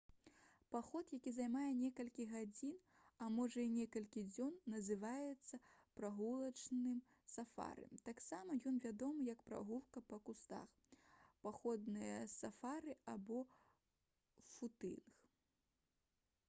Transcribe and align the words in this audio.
паход 0.73 1.09
які 1.15 1.31
займае 1.33 1.67
некалькі 1.79 2.23
гадзін 2.29 2.71
а 3.25 3.27
можа 3.33 3.59
і 3.65 3.67
некалькі 3.73 4.23
дзён 4.29 4.55
называецца 4.75 5.59
прагулачным 5.99 7.03
сафары. 7.35 7.85
таксама 8.09 8.55
ён 8.71 8.81
вядомы 8.87 9.25
як 9.31 9.43
«прагулка 9.51 10.03
па 10.13 10.19
кустах» 10.29 10.79
«паходнае 11.47 12.15
сафары» 12.39 12.97
альбо 13.13 13.45
«футынг» 14.55 15.21